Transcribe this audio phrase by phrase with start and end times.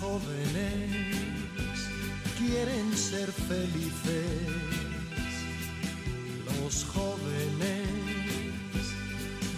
[0.00, 0.90] Jóvenes
[2.38, 4.26] quieren ser felices.
[6.44, 7.88] Los jóvenes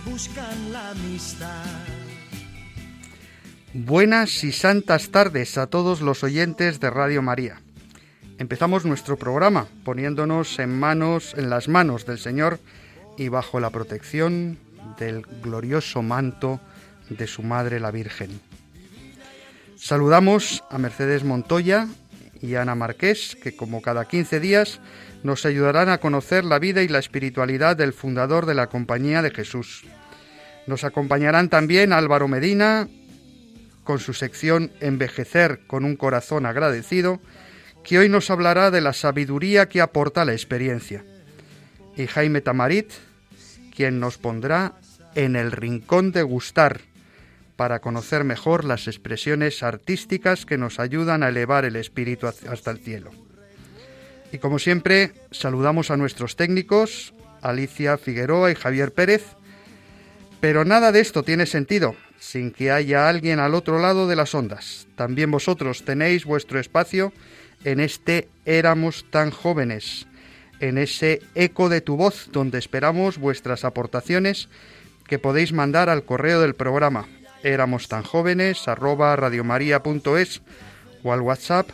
[0.05, 1.65] buscan la amistad.
[3.75, 7.61] Buenas y santas tardes a todos los oyentes de Radio María.
[8.39, 12.61] Empezamos nuestro programa poniéndonos en manos en las manos del Señor
[13.17, 14.59] y bajo la protección
[14.99, 16.61] del glorioso manto
[17.11, 18.41] de su madre la Virgen.
[19.81, 21.87] Saludamos a Mercedes Montoya
[22.43, 24.81] y Ana Marqués, que como cada 15 días
[25.23, 29.31] nos ayudarán a conocer la vida y la espiritualidad del fundador de la Compañía de
[29.31, 29.85] Jesús.
[30.67, 32.89] Nos acompañarán también Álvaro Medina
[33.85, 37.21] con su sección Envejecer con un corazón agradecido,
[37.85, 41.05] que hoy nos hablará de la sabiduría que aporta la experiencia.
[41.97, 42.91] Y Jaime Tamarit,
[43.75, 44.75] quien nos pondrá
[45.15, 46.81] en el rincón de gustar,
[47.59, 52.79] para conocer mejor las expresiones artísticas que nos ayudan a elevar el espíritu hasta el
[52.79, 53.11] cielo.
[54.31, 59.25] Y como siempre, saludamos a nuestros técnicos, Alicia Figueroa y Javier Pérez,
[60.39, 64.37] pero nada de esto tiene sentido sin que haya alguien al otro lado de las
[64.37, 64.87] ondas.
[64.95, 67.13] También vosotros tenéis vuestro espacio
[67.65, 70.07] en este Éramos tan jóvenes,
[70.61, 74.49] en ese eco de tu voz donde esperamos vuestras aportaciones
[75.09, 77.09] que podéis mandar al correo del programa
[77.43, 80.43] éramos tan jóvenes arroba radiomaria.es
[81.03, 81.71] o al WhatsApp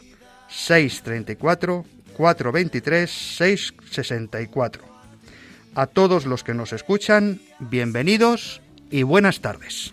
[0.49, 1.85] 634
[2.17, 4.85] 423 664.
[5.75, 9.93] A todos los que nos escuchan, bienvenidos y buenas tardes.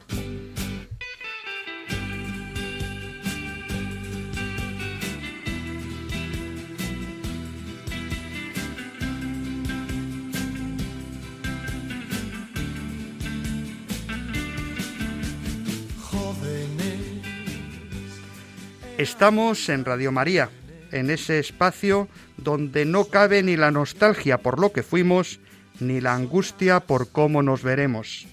[19.01, 20.51] Estamos en Radio María,
[20.91, 22.07] en ese espacio
[22.37, 25.39] donde no cabe ni la nostalgia por lo que fuimos,
[25.79, 28.27] ni la angustia por cómo nos veremos.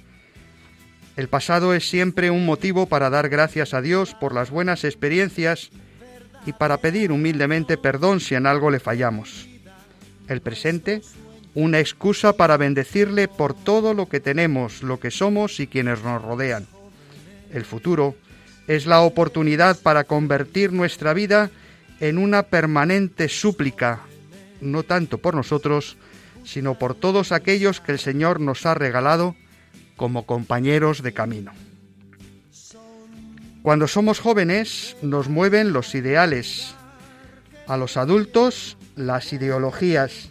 [1.17, 5.71] El pasado es siempre un motivo para dar gracias a Dios por las buenas experiencias
[6.45, 9.49] y para pedir humildemente perdón si en algo le fallamos.
[10.29, 11.01] El presente,
[11.55, 16.21] una excusa para bendecirle por todo lo que tenemos, lo que somos y quienes nos
[16.21, 16.67] rodean.
[17.55, 18.17] El futuro,
[18.69, 21.51] es la oportunidad para convertir nuestra vida
[22.01, 24.03] en una permanente súplica,
[24.61, 25.97] no tanto por nosotros,
[26.45, 29.35] sino por todos aquellos que el Señor nos ha regalado
[29.97, 31.53] como compañeros de camino.
[33.63, 36.75] Cuando somos jóvenes nos mueven los ideales,
[37.67, 40.31] a los adultos las ideologías,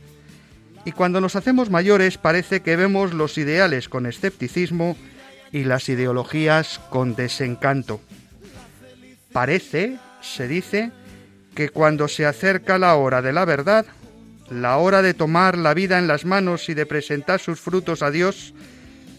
[0.85, 4.95] y cuando nos hacemos mayores parece que vemos los ideales con escepticismo
[5.51, 7.99] y las ideologías con desencanto.
[9.37, 10.89] Parece, se dice,
[11.53, 13.85] que cuando se acerca la hora de la verdad,
[14.49, 18.09] la hora de tomar la vida en las manos y de presentar sus frutos a
[18.09, 18.55] Dios,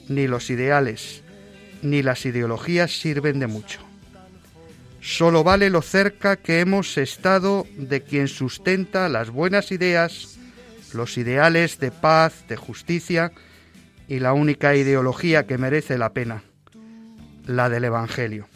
[0.08, 1.22] ni los ideales,
[1.82, 3.78] ni las ideologías sirven de mucho.
[5.00, 10.36] Solo vale lo cerca que hemos estado de quien sustenta las buenas ideas,
[10.94, 13.30] los ideales de paz, de justicia
[14.08, 16.42] y la única ideología que merece la pena,
[17.46, 18.48] la del Evangelio.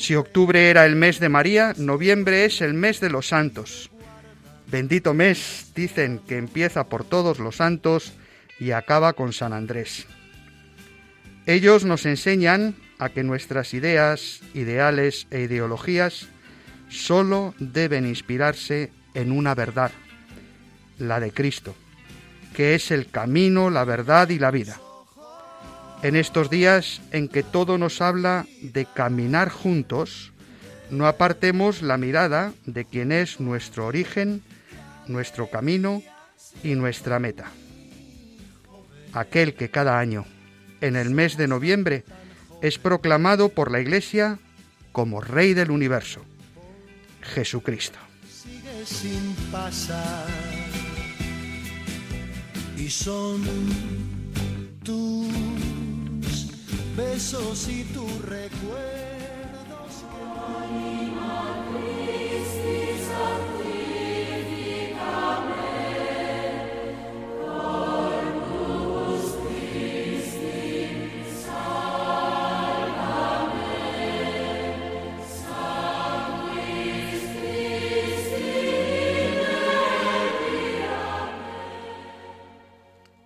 [0.00, 3.90] Si octubre era el mes de María, noviembre es el mes de los santos.
[4.66, 8.14] Bendito mes, dicen que empieza por todos los santos
[8.58, 10.06] y acaba con San Andrés.
[11.44, 16.28] Ellos nos enseñan a que nuestras ideas, ideales e ideologías
[16.88, 19.92] solo deben inspirarse en una verdad,
[20.96, 21.74] la de Cristo,
[22.56, 24.80] que es el camino, la verdad y la vida.
[26.02, 30.32] En estos días en que todo nos habla de caminar juntos,
[30.90, 34.42] no apartemos la mirada de quien es nuestro origen,
[35.08, 36.02] nuestro camino
[36.62, 37.50] y nuestra meta.
[39.12, 40.24] Aquel que cada año,
[40.80, 42.04] en el mes de noviembre,
[42.62, 44.38] es proclamado por la Iglesia
[44.92, 46.24] como Rey del Universo,
[47.20, 47.98] Jesucristo.
[48.26, 50.26] Sigue sin pasar
[52.78, 53.42] y son
[57.20, 59.09] besos y tus recuerdos.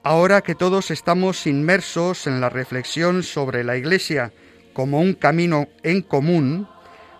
[0.06, 4.34] Ahora que todos estamos inmersos en la reflexión sobre la Iglesia
[4.74, 6.68] como un camino en común,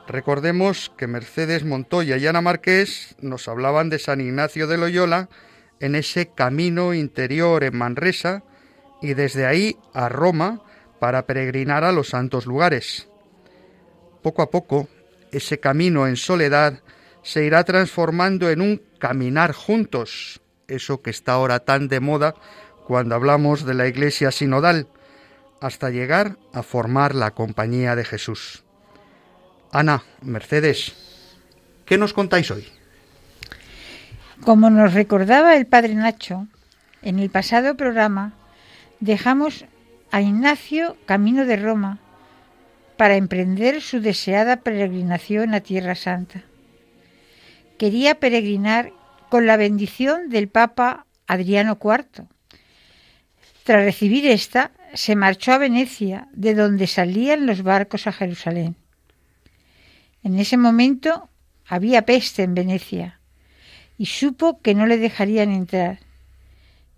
[0.07, 5.31] recordemos que Mercedes Montoya y Ana Marqués nos hablaban de San Ignacio de Loyola
[5.81, 8.43] en ese camino interior en Manresa
[9.01, 10.61] y desde ahí a Roma
[11.01, 13.09] para peregrinar a los santos lugares.
[14.23, 14.89] Poco a poco,
[15.33, 16.83] ese camino en soledad
[17.23, 22.35] se irá transformando en un caminar juntos, eso que está ahora tan de moda
[22.87, 24.89] cuando hablamos de la Iglesia sinodal,
[25.61, 28.65] hasta llegar a formar la compañía de Jesús.
[29.73, 30.95] Ana, Mercedes,
[31.87, 32.67] ¿qué nos contáis hoy?
[34.45, 36.47] Como nos recordaba el padre Nacho,
[37.03, 38.35] en el pasado programa
[39.01, 39.65] dejamos
[40.11, 41.99] a Ignacio camino de Roma
[42.97, 46.43] para emprender su deseada peregrinación a Tierra Santa.
[47.79, 48.93] Quería peregrinar
[49.31, 52.29] con la bendición del Papa Adriano IV,
[53.65, 58.77] tras recibir esta, se marchó a Venecia, de donde salían los barcos a Jerusalén.
[60.23, 61.31] En ese momento
[61.67, 63.21] había peste en Venecia
[63.97, 65.99] y supo que no le dejarían entrar,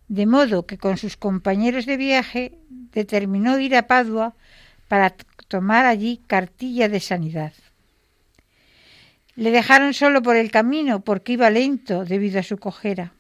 [0.08, 4.34] de modo que con sus compañeros de viaje determinó ir a Padua
[4.88, 5.10] para
[5.48, 7.52] tomar allí cartilla de sanidad.
[9.36, 13.12] Le dejaron solo por el camino porque iba lento debido a su cojera.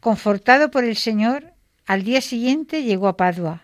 [0.00, 1.53] Confortado por el Señor,
[1.86, 3.62] al día siguiente llegó a Padua,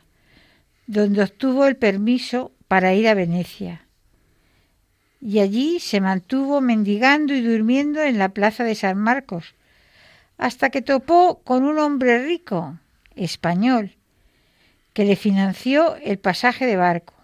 [0.87, 3.87] donde obtuvo el permiso para ir a Venecia.
[5.21, 9.55] Y allí se mantuvo mendigando y durmiendo en la plaza de San Marcos,
[10.37, 12.79] hasta que topó con un hombre rico,
[13.17, 13.97] español,
[14.93, 17.15] que le financió el pasaje de barco.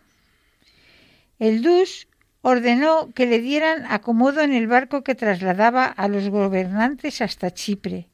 [1.39, 2.09] El Dus
[2.41, 8.09] ordenó que le dieran acomodo en el barco que trasladaba a los gobernantes hasta Chipre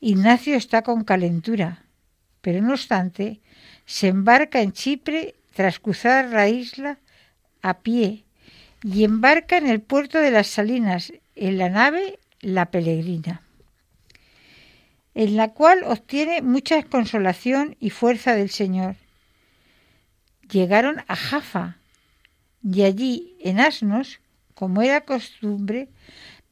[0.00, 1.84] Ignacio está con calentura,
[2.42, 3.40] pero no obstante,
[3.86, 6.98] se embarca en Chipre tras cruzar la isla
[7.62, 8.24] a pie
[8.82, 13.42] y embarca en el puerto de las Salinas, en la nave La Peregrina,
[15.14, 18.96] en la cual obtiene mucha consolación y fuerza del Señor.
[20.50, 21.78] Llegaron a Jaffa
[22.62, 24.20] y allí, en asnos,
[24.54, 25.88] como era costumbre,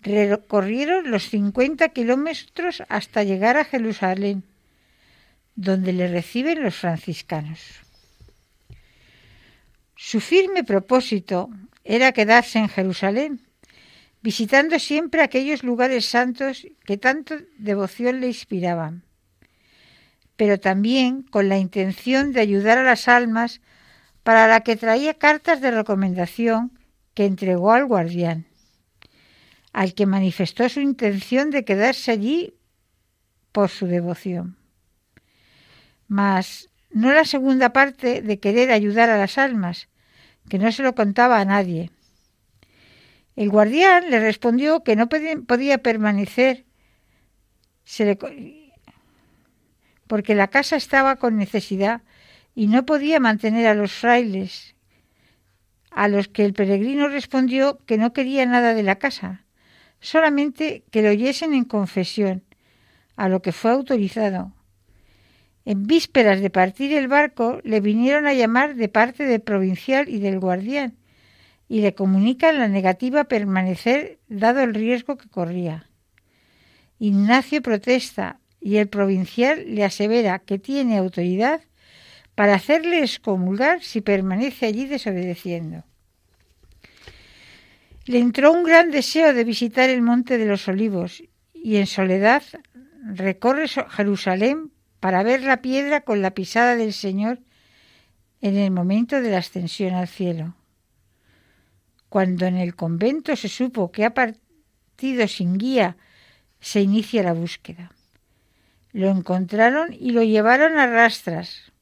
[0.05, 4.45] recorrieron los 50 kilómetros hasta llegar a Jerusalén,
[5.57, 7.61] donde le reciben los franciscanos.
[9.97, 11.49] Su firme propósito
[11.85, 13.41] era quedarse en Jerusalén,
[14.21, 19.03] visitando siempre aquellos lugares santos que tanto devoción le inspiraban,
[20.37, 23.63] pero también con la intención de ayudar a las almas
[24.23, 26.73] para la que traía cartas de recomendación
[27.15, 28.47] que entregó al guardián
[29.75, 32.55] al que manifestó su intención de quedarse allí
[33.51, 34.57] por su devoción.
[36.07, 39.89] Mas no la segunda parte de querer ayudar a las almas,
[40.49, 41.91] que no se lo contaba a nadie.
[43.35, 46.65] El guardián le respondió que no podía permanecer
[50.07, 52.03] porque la casa estaba con necesidad
[52.55, 54.77] y no podía mantener a los frailes,
[55.91, 59.44] a los que el peregrino respondió que no quería nada de la casa,
[60.05, 62.45] solamente que lo oyesen en confesión,
[63.17, 64.53] a lo que fue autorizado.
[65.65, 70.19] En vísperas de partir el barco le vinieron a llamar de parte del provincial y
[70.19, 70.99] del guardián,
[71.69, 75.89] y le comunican la negativa a permanecer dado el riesgo que corría.
[76.99, 81.63] Ignacio protesta y el provincial le asevera que tiene autoridad
[82.35, 85.85] para hacerle excomulgar si permanece allí desobedeciendo.
[88.07, 91.23] Le entró un gran deseo de visitar el Monte de los Olivos
[91.55, 92.43] y en soledad
[93.03, 97.39] recorre Jerusalén para ver la piedra con la pisada del Señor
[98.43, 100.55] en el momento de la ascensión al cielo.
[102.11, 105.97] Cuando en el convento se supo que ha partido sin guía,
[106.61, 107.91] se inicia la búsqueda.
[108.93, 111.73] Lo encontraron y lo llevaron a rastras.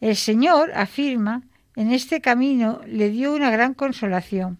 [0.00, 1.44] El Señor, afirma,
[1.76, 4.58] en este camino le dio una gran consolación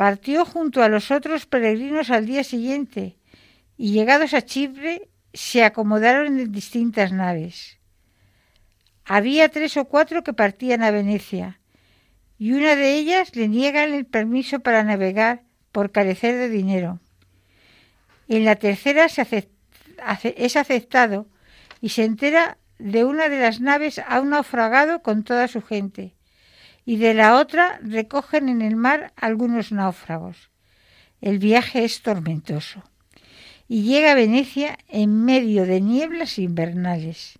[0.00, 3.18] Partió junto a los otros peregrinos al día siguiente
[3.76, 7.76] y llegados a Chipre se acomodaron en distintas naves.
[9.04, 11.60] Había tres o cuatro que partían a Venecia
[12.38, 16.98] y una de ellas le niegan el permiso para navegar por carecer de dinero.
[18.26, 21.26] En la tercera es aceptado
[21.82, 26.14] y se entera de una de las naves a un naufragado con toda su gente
[26.90, 30.50] y de la otra recogen en el mar algunos náufragos.
[31.20, 32.82] El viaje es tormentoso.
[33.68, 37.38] y llega a Venecia en medio de nieblas invernales.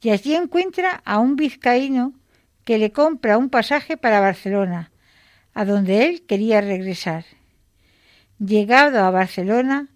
[0.00, 2.14] Y allí encuentra a un vizcaíno
[2.64, 4.92] que le compra un pasaje para Barcelona,
[5.52, 7.26] a donde él quería regresar.
[8.38, 9.88] Llegado a Barcelona,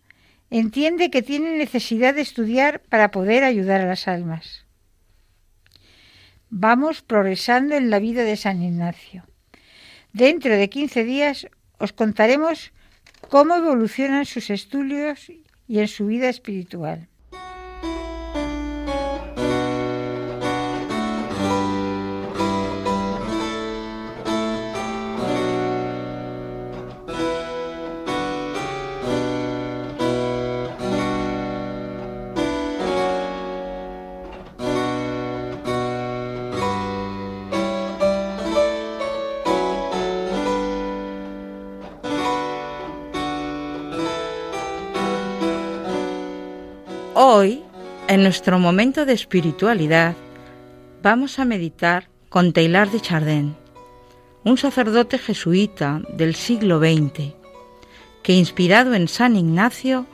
[0.51, 4.62] entiende que tiene necesidad de estudiar para poder ayudar a las almas.
[6.55, 9.25] Vamos progresando en la vida de San Ignacio.
[10.13, 11.47] Dentro de 15 días
[11.79, 12.73] os contaremos
[13.31, 15.33] cómo evolucionan sus estudios
[15.67, 17.09] y en su vida espiritual.
[48.13, 50.15] En nuestro momento de espiritualidad,
[51.03, 53.57] vamos a meditar con Taylor de Chardin,
[54.45, 57.33] un sacerdote jesuita del siglo XX,
[58.23, 60.05] que inspirado en San Ignacio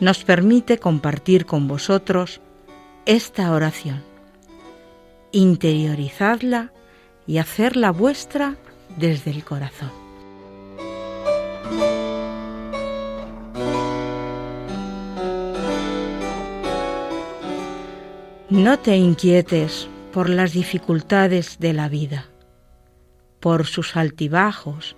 [0.00, 2.40] nos permite compartir con vosotros
[3.04, 4.02] esta oración.
[5.30, 6.72] Interiorizadla
[7.28, 8.56] y hacerla vuestra
[8.98, 10.05] desde el corazón.
[18.48, 22.28] No te inquietes por las dificultades de la vida,
[23.40, 24.94] por sus altibajos,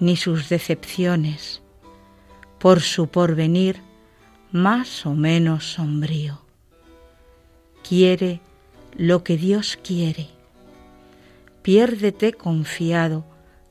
[0.00, 1.60] ni sus decepciones,
[2.58, 3.82] por su porvenir
[4.50, 6.40] más o menos sombrío.
[7.86, 8.40] Quiere
[8.96, 10.28] lo que Dios quiere.
[11.60, 13.26] Piérdete confiado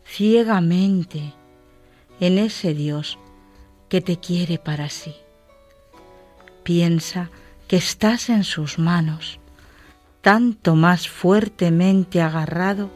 [0.06, 1.34] ciegamente
[2.20, 3.18] en ese Dios
[3.90, 5.16] que te quiere para sí.
[6.62, 7.32] Piensa
[7.77, 9.39] estás en sus manos,
[10.22, 12.92] tanto más fuertemente agarrado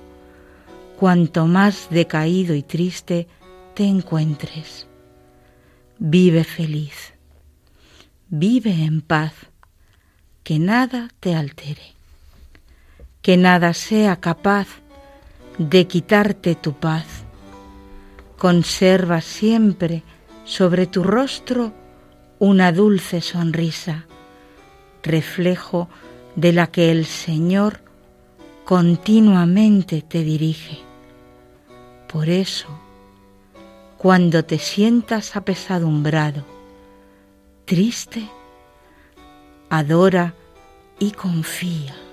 [1.00, 3.27] cuanto más decaído y triste
[3.74, 4.88] te encuentres.
[6.00, 7.13] Vive feliz,
[8.29, 9.34] vive en paz,
[10.43, 11.93] que nada te altere,
[13.22, 14.67] que nada sea capaz
[15.57, 17.05] de quitarte tu paz.
[18.38, 20.03] Conserva siempre
[20.46, 21.74] sobre tu rostro
[22.38, 24.07] una dulce sonrisa
[25.08, 25.90] reflejo
[26.36, 27.82] de la que el Señor
[28.66, 30.80] continuamente te dirige.
[32.08, 32.68] Por eso,
[33.98, 36.44] cuando te sientas apesadumbrado,
[37.66, 38.30] triste,
[39.70, 40.34] adora
[41.00, 42.07] y confía.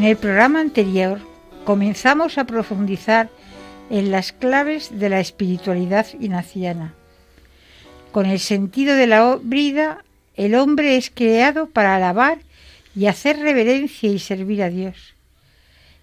[0.00, 1.20] En el programa anterior
[1.66, 3.28] comenzamos a profundizar
[3.90, 6.94] en las claves de la espiritualidad ignaciana.
[8.10, 10.02] Con el sentido de la vida,
[10.36, 12.38] el hombre es creado para alabar
[12.96, 14.96] y hacer reverencia y servir a Dios.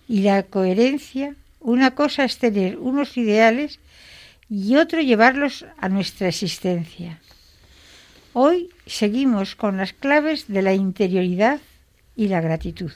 [0.08, 3.80] Y la coherencia, una cosa es tener unos ideales
[4.48, 7.20] y otro llevarlos a nuestra existencia.
[8.34, 11.62] Hoy seguimos con las claves de la interioridad
[12.16, 12.92] y la gratitud.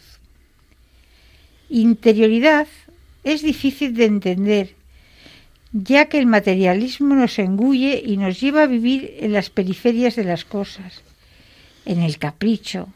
[1.74, 2.68] Interioridad
[3.24, 4.75] es difícil de entender,
[5.72, 10.25] ya que el materialismo nos engulle y nos lleva a vivir en las periferias de
[10.25, 11.01] las cosas,
[11.86, 12.90] en el capricho,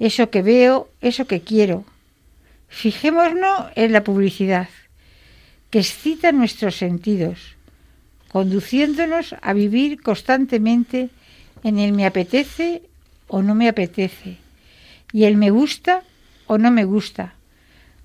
[0.00, 1.84] eso que veo, eso que quiero.
[2.68, 4.68] Fijémonos en la publicidad,
[5.70, 7.54] que excita nuestros sentidos,
[8.26, 11.10] conduciéndonos a vivir constantemente
[11.62, 12.82] en el me apetece
[13.28, 14.38] o no me apetece,
[15.12, 16.02] y el me gusta
[16.48, 17.34] o no me gusta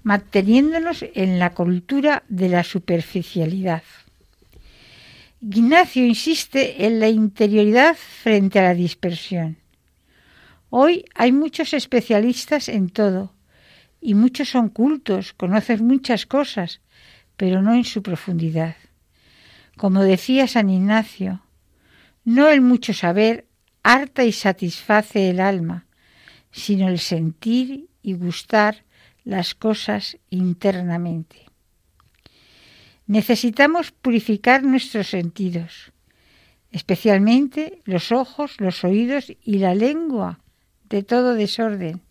[0.06, 3.82] manteniéndonos en la cultura de la superficialidad.
[5.42, 9.58] Ignacio insiste en la interioridad frente a la dispersión.
[10.70, 13.34] Hoy hay muchos especialistas en todo,
[14.00, 16.82] y muchos son cultos, conocen muchas cosas,
[17.36, 18.76] pero no en su profundidad.
[19.76, 21.42] Como decía San Ignacio,
[22.24, 23.48] no el mucho saber
[23.82, 25.88] harta y satisface el alma,
[26.52, 28.85] sino el sentir y gustar
[29.26, 31.48] las cosas internamente.
[33.08, 35.92] Necesitamos purificar nuestros sentidos,
[36.72, 40.40] especialmente los ojos, los oídos y la lengua
[40.90, 42.02] de todo desorden.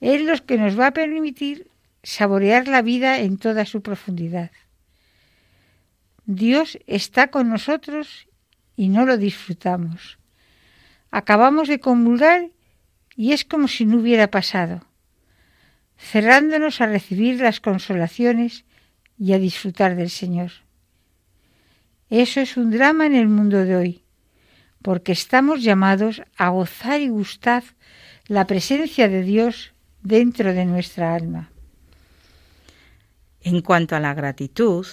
[0.00, 1.68] Es lo que nos va a permitir
[2.02, 4.50] saborear la vida en toda su profundidad.
[6.26, 8.28] Dios está con nosotros
[8.76, 10.18] y no lo disfrutamos.
[11.10, 12.50] Acabamos de comulgar
[13.16, 14.86] y es como si no hubiera pasado,
[16.00, 18.64] cerrándonos a recibir las consolaciones
[19.18, 20.50] y a disfrutar del Señor.
[22.08, 24.02] Eso es un drama en el mundo de hoy,
[24.82, 27.62] porque estamos llamados a gozar y gustar
[28.26, 31.50] la presencia de Dios dentro de nuestra alma.
[33.42, 34.86] En cuanto a la gratitud,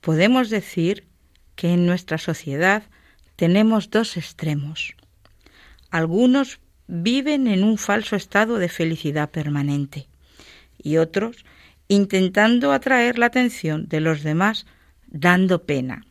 [0.00, 1.06] podemos decir
[1.54, 2.82] que en nuestra sociedad
[3.36, 4.94] tenemos dos extremos.
[5.90, 10.08] Algunos viven en un falso estado de felicidad permanente
[10.82, 11.44] y otros
[11.88, 14.66] intentando atraer la atención de los demás
[15.06, 16.06] dando pena.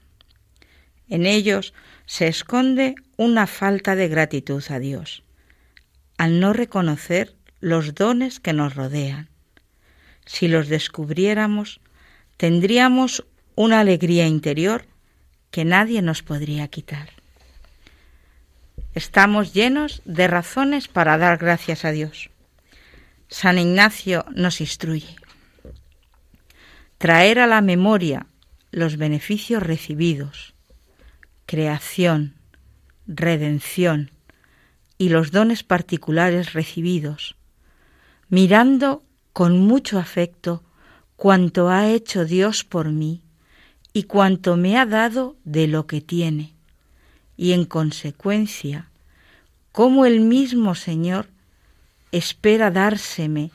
[1.08, 1.74] En ellos
[2.06, 5.24] se esconde una falta de gratitud a Dios,
[6.18, 9.30] al no reconocer los dones que nos rodean.
[10.26, 11.82] Si los descubriéramos,
[12.38, 13.26] tendríamos
[13.56, 14.86] una alegría interior
[15.52, 17.10] que nadie nos podría quitar.
[18.94, 22.30] Estamos llenos de razones para dar gracias a Dios.
[23.32, 25.16] San Ignacio nos instruye.
[26.98, 28.28] Traer a la memoria
[28.72, 30.54] los beneficios recibidos,
[31.46, 32.36] creación,
[33.08, 34.12] redención
[34.98, 37.38] y los dones particulares recibidos,
[38.28, 40.62] mirando con mucho afecto
[41.16, 43.22] cuanto ha hecho Dios por mí
[43.94, 46.54] y cuanto me ha dado de lo que tiene,
[47.38, 48.90] y en consecuencia,
[49.72, 51.28] cómo el mismo Señor
[52.12, 53.52] espera dárseme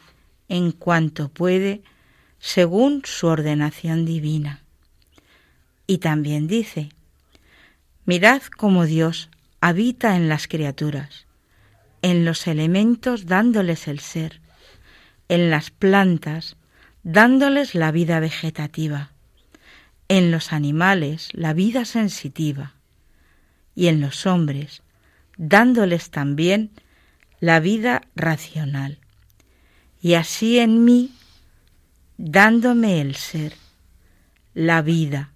[0.49, 1.83] en cuanto puede,
[2.39, 4.63] según su ordenación divina.
[5.87, 6.91] Y también dice,
[8.05, 11.27] mirad cómo Dios habita en las criaturas,
[12.03, 14.41] en los elementos dándoles el ser,
[15.29, 16.57] en las plantas
[17.03, 19.13] dándoles la vida vegetativa,
[20.09, 22.75] en los animales la vida sensitiva
[23.77, 24.83] y en los hombres,
[25.37, 26.73] dándoles también
[27.41, 28.99] la vida racional.
[30.01, 31.15] Y así en mí,
[32.17, 33.55] dándome el ser,
[34.55, 35.33] la vida,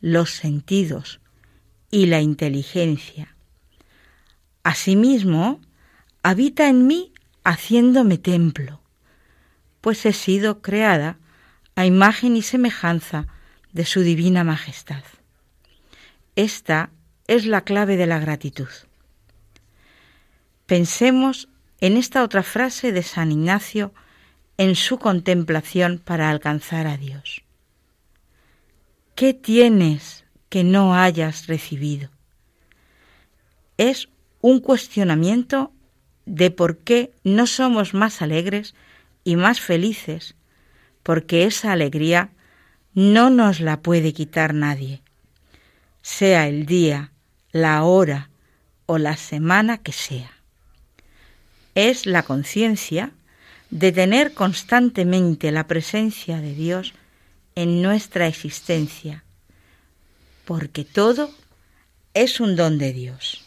[0.00, 1.20] los sentidos
[1.90, 3.34] y la inteligencia.
[4.62, 5.60] Asimismo,
[6.22, 7.12] habita en mí
[7.44, 8.80] haciéndome templo,
[9.80, 11.18] pues he sido creada
[11.74, 13.26] a imagen y semejanza
[13.72, 15.02] de su divina majestad.
[16.36, 16.90] Esta
[17.26, 18.68] es la clave de la gratitud.
[20.70, 21.48] Pensemos
[21.80, 23.92] en esta otra frase de San Ignacio
[24.56, 27.42] en su contemplación para alcanzar a Dios.
[29.16, 32.10] ¿Qué tienes que no hayas recibido?
[33.78, 34.10] Es
[34.42, 35.72] un cuestionamiento
[36.24, 38.76] de por qué no somos más alegres
[39.24, 40.36] y más felices,
[41.02, 42.30] porque esa alegría
[42.94, 45.02] no nos la puede quitar nadie,
[46.00, 47.10] sea el día,
[47.50, 48.30] la hora
[48.86, 50.39] o la semana que sea.
[51.82, 53.10] Es la conciencia
[53.70, 56.92] de tener constantemente la presencia de Dios
[57.54, 59.24] en nuestra existencia,
[60.44, 61.30] porque todo
[62.12, 63.42] es un don de Dios.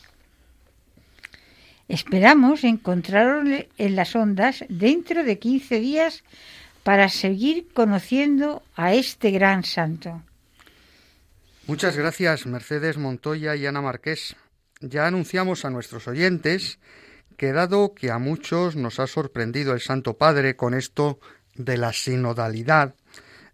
[1.88, 6.24] Esperamos encontraros en las ondas dentro de 15 días
[6.82, 10.24] para seguir conociendo a este gran santo.
[11.68, 14.36] Muchas gracias, Mercedes Montoya y Ana Marqués.
[14.82, 16.80] Ya anunciamos a nuestros oyentes
[17.36, 21.20] que dado que a muchos nos ha sorprendido el Santo Padre con esto
[21.56, 22.96] de la sinodalidad,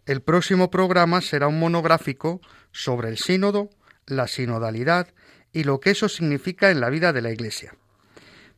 [0.06, 3.70] el próximo programa será un monográfico sobre el sínodo,
[4.06, 5.08] la sinodalidad
[5.54, 7.76] y lo que eso significa en la vida de la Iglesia.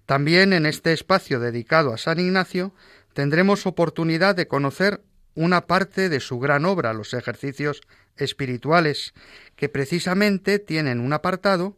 [0.05, 2.73] También en este espacio dedicado a San Ignacio
[3.13, 5.01] tendremos oportunidad de conocer
[5.35, 7.81] una parte de su gran obra, los ejercicios
[8.17, 9.13] espirituales,
[9.55, 11.77] que precisamente tienen un apartado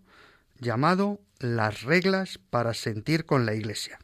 [0.59, 3.99] llamado Las reglas para sentir con la Iglesia.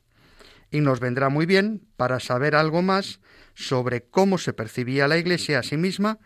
[0.72, 3.22] Y nos vendrá muy bien para saber algo más
[3.54, 6.20] sobre cómo se percibía la Iglesia a sí misma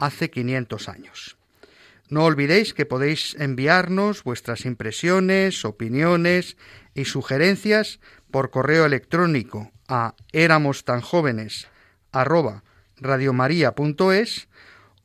[0.00, 1.36] hace 500 años.
[2.08, 6.56] No olvidéis que podéis enviarnos vuestras impresiones, opiniones
[6.94, 8.00] y sugerencias
[8.32, 11.68] por correo electrónico a éramos tan jóvenes
[12.12, 14.48] radiomaria.es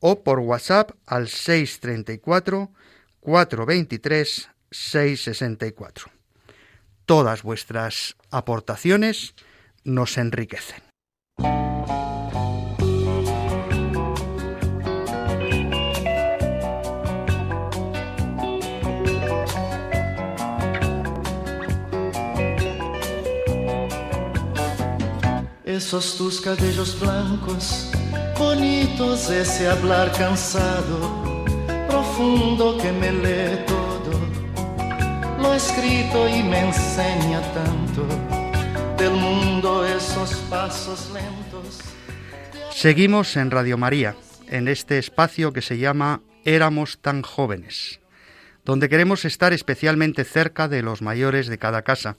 [0.00, 2.72] o por WhatsApp al 634
[3.20, 6.10] 423 664.
[7.06, 9.34] Todas vuestras aportaciones
[9.84, 10.82] nos enriquecen.
[25.64, 27.90] Esos tus cabellos blancos,
[28.38, 31.34] bonitos, ese hablar cansado,
[31.88, 33.81] profundo que me lee todo.
[35.42, 38.06] Lo escrito y me enseña tanto
[38.96, 41.80] del mundo esos pasos lentos.
[42.70, 44.14] Seguimos en Radio María,
[44.48, 48.00] en este espacio que se llama Éramos tan jóvenes,
[48.64, 52.16] donde queremos estar especialmente cerca de los mayores de cada casa.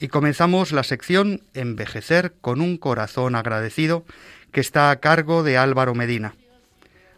[0.00, 4.06] Y comenzamos la sección Envejecer con un corazón agradecido,
[4.52, 6.34] que está a cargo de Álvaro Medina.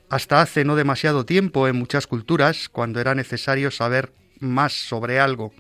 [0.09, 5.53] Hasta hace no demasiado tiempo en muchas culturas, cuando era necesario saber más sobre algo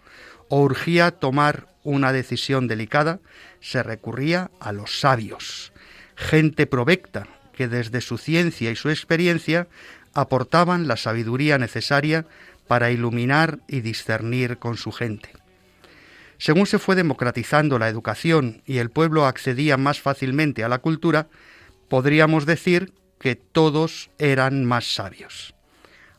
[0.48, 3.20] o urgía tomar una decisión delicada,
[3.60, 5.72] se recurría a los sabios,
[6.16, 9.68] gente provecta que desde su ciencia y su experiencia
[10.12, 12.26] aportaban la sabiduría necesaria
[12.66, 15.30] para iluminar y discernir con su gente.
[16.38, 21.28] Según se fue democratizando la educación y el pueblo accedía más fácilmente a la cultura,
[21.88, 25.54] podríamos decir que todos eran más sabios.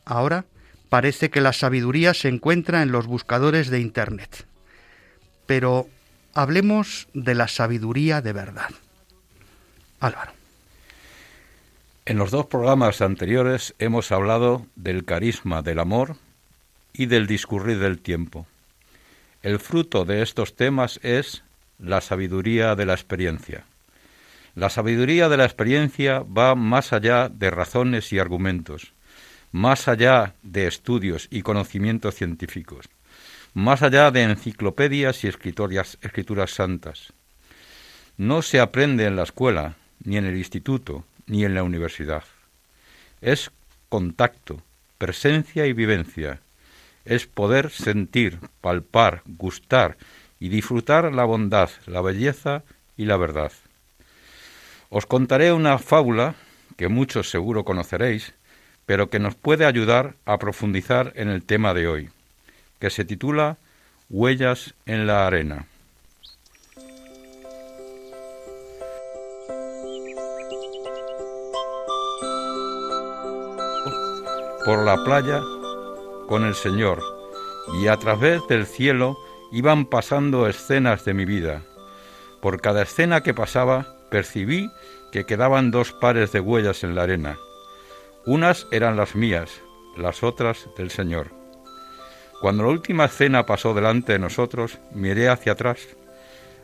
[0.06, 0.46] Ahora
[0.92, 4.46] parece que la sabiduría se encuentra en los buscadores de Internet.
[5.46, 5.88] Pero
[6.34, 8.72] hablemos de la sabiduría de verdad.
[10.02, 10.34] Álvaro.
[12.04, 16.18] En los dos programas anteriores hemos hablado del carisma del amor
[16.92, 18.46] y del discurrir del tiempo.
[19.44, 21.42] El fruto de estos temas es
[21.80, 23.64] la sabiduría de la experiencia.
[24.56, 28.92] La sabiduría de la experiencia va más allá de razones y argumentos
[29.52, 32.90] más allá de estudios y conocimientos científicos,
[33.54, 37.14] más allá de enciclopedias y escrituras santas.
[38.18, 42.24] No se aprende en la escuela, ni en el instituto, ni en la universidad.
[43.22, 43.52] Es
[43.90, 44.62] contacto,
[44.98, 46.40] presencia y vivencia.
[47.04, 49.98] Es poder sentir, palpar, gustar
[50.40, 52.64] y disfrutar la bondad, la belleza
[52.96, 53.52] y la verdad.
[54.90, 56.36] Os contaré una fábula
[56.78, 58.34] que muchos seguro conoceréis,
[58.86, 62.10] pero que nos puede ayudar a profundizar en el tema de hoy,
[62.80, 63.58] que se titula
[64.10, 65.66] Huellas en la arena.
[74.66, 75.42] Por la playa
[76.28, 77.02] con el Señor,
[77.82, 79.18] y a través del cielo
[79.52, 81.62] iban pasando escenas de mi vida.
[82.42, 84.70] Por cada escena que pasaba, percibí
[85.12, 87.38] que quedaban dos pares de huellas en la arena
[88.26, 89.62] unas eran las mías,
[89.98, 91.32] las otras del Señor.
[92.42, 95.80] Cuando la última cena pasó delante de nosotros, miré hacia atrás,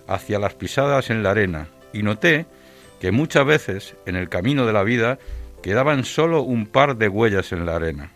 [0.07, 2.45] hacia las pisadas en la arena, y noté
[2.99, 5.19] que muchas veces en el camino de la vida
[5.61, 8.11] quedaban solo un par de huellas en la arena.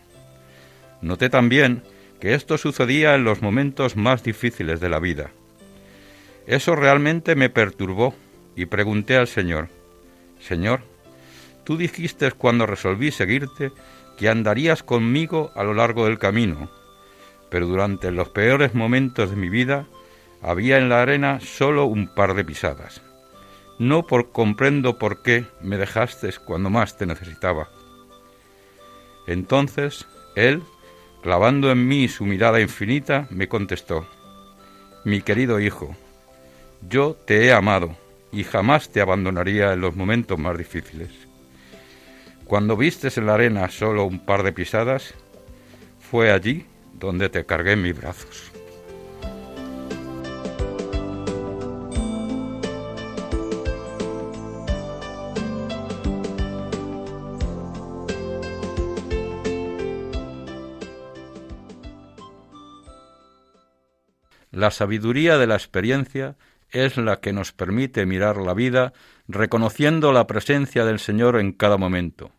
[1.00, 1.82] Noté también
[2.20, 5.30] que esto sucedía en los momentos más difíciles de la vida.
[6.46, 8.14] Eso realmente me perturbó
[8.56, 9.68] y pregunté al Señor,
[10.40, 10.82] Señor,
[11.64, 13.72] Tú dijiste cuando resolví seguirte
[14.16, 16.70] que andarías conmigo a lo largo del camino,
[17.50, 19.86] pero durante los peores momentos de mi vida
[20.42, 23.02] había en la arena solo un par de pisadas.
[23.78, 27.68] No por comprendo por qué me dejaste cuando más te necesitaba.
[29.26, 30.62] Entonces él,
[31.22, 34.06] clavando en mí su mirada infinita, me contestó,
[35.04, 35.94] Mi querido hijo,
[36.88, 37.96] yo te he amado
[38.32, 41.31] y jamás te abandonaría en los momentos más difíciles.
[42.52, 45.14] Cuando vistes en la arena solo un par de pisadas,
[45.98, 48.52] fue allí donde te cargué en mis brazos.
[64.50, 66.36] La sabiduría de la experiencia
[66.68, 68.92] es la que nos permite mirar la vida
[69.26, 72.30] reconociendo la presencia del Señor en cada momento.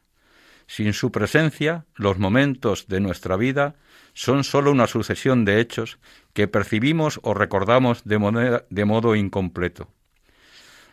[0.75, 3.75] Sin su presencia, los momentos de nuestra vida
[4.15, 5.99] son sólo una sucesión de hechos
[6.33, 9.91] que percibimos o recordamos de, de modo incompleto.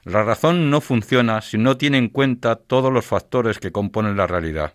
[0.04, 4.26] La razón no funciona si no tiene en cuenta todos los factores que componen la
[4.26, 4.74] realidad.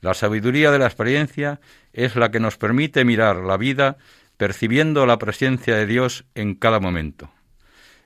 [0.00, 1.60] La sabiduría de la experiencia
[1.92, 3.96] es la que nos permite mirar la vida
[4.36, 7.32] percibiendo la presencia de Dios en cada momento.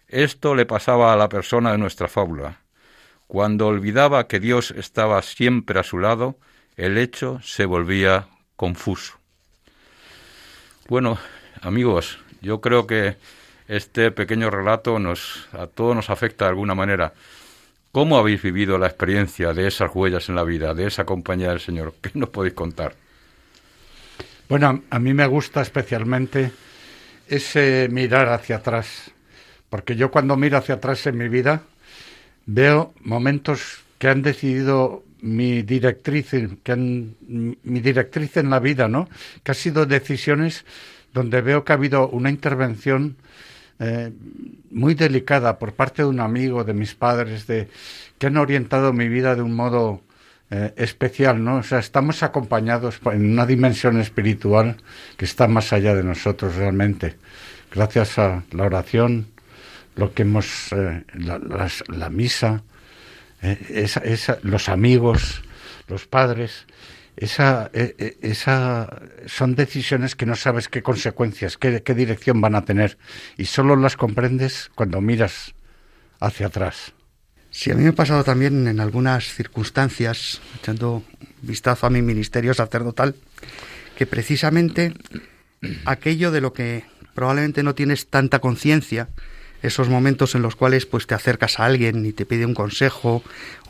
[0.06, 2.62] Esto le pasaba a la persona de nuestra fábula.
[3.28, 6.38] Cuando olvidaba que Dios estaba siempre a su lado,
[6.76, 9.18] el hecho se volvía confuso.
[10.88, 11.18] Bueno,
[11.60, 13.16] amigos, yo creo que
[13.68, 17.12] este pequeño relato nos, a todos nos afecta de alguna manera.
[17.92, 21.60] ¿Cómo habéis vivido la experiencia de esas huellas en la vida, de esa compañía del
[21.60, 21.92] Señor?
[22.00, 22.94] ¿Qué nos podéis contar?
[24.48, 26.50] Bueno, a mí me gusta especialmente
[27.26, 29.10] ese mirar hacia atrás,
[29.68, 31.60] porque yo cuando miro hacia atrás en mi vida
[32.48, 36.30] veo momentos que han decidido mi directriz,
[36.62, 39.08] que han, mi directriz en la vida, ¿no?
[39.42, 40.64] Que han sido decisiones
[41.12, 43.16] donde veo que ha habido una intervención
[43.80, 44.10] eh,
[44.70, 47.68] muy delicada por parte de un amigo, de mis padres, de
[48.18, 50.00] que han orientado mi vida de un modo
[50.50, 51.56] eh, especial, ¿no?
[51.56, 54.76] O sea, estamos acompañados en una dimensión espiritual
[55.18, 57.16] que está más allá de nosotros realmente.
[57.70, 59.26] Gracias a la oración,
[59.98, 62.62] lo que hemos, eh, la, misa,
[64.42, 65.42] los amigos,
[65.88, 66.66] los padres,
[67.16, 72.54] esa, e, e, esa, son decisiones que no sabes qué consecuencias, qué, qué dirección van
[72.54, 72.96] a tener
[73.36, 75.54] y solo las comprendes cuando miras
[76.20, 76.94] hacia atrás.
[77.50, 81.02] Sí, a mí me ha pasado también en algunas circunstancias, echando
[81.42, 83.16] vistazo a mi ministerio sacerdotal,
[83.96, 84.94] que precisamente
[85.86, 86.84] aquello de lo que
[87.14, 89.08] probablemente no tienes tanta conciencia,
[89.62, 93.22] esos momentos en los cuales pues te acercas a alguien y te pide un consejo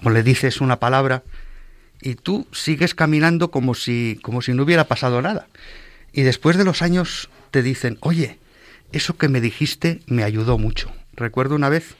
[0.02, 1.22] o le dices una palabra,
[2.00, 5.48] y tú sigues caminando como si, como si no hubiera pasado nada.
[6.12, 8.38] Y después de los años te dicen, oye,
[8.92, 10.92] eso que me dijiste me ayudó mucho.
[11.14, 11.96] Recuerdo una vez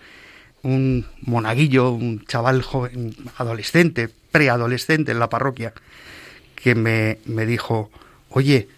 [0.63, 5.73] un monaguillo, un chaval joven, adolescente, preadolescente en la parroquia,
[6.55, 7.91] que me, me dijo,
[8.31, 8.69] oye,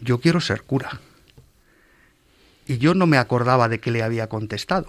[0.00, 1.00] yo quiero ser cura.
[2.66, 4.86] Y yo no me acordaba de que le había contestado.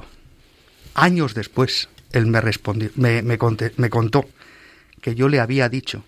[0.93, 3.37] Años después, él me, respondió, me, me
[3.89, 4.25] contó
[5.01, 6.03] que yo le había dicho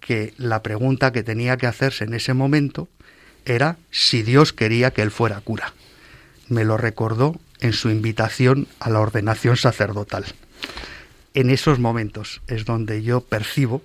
[0.00, 2.88] que la pregunta que tenía que hacerse en ese momento
[3.44, 5.74] era si Dios quería que él fuera cura.
[6.48, 10.24] Me lo recordó en su invitación a la ordenación sacerdotal.
[11.34, 13.82] En esos momentos es donde yo percibo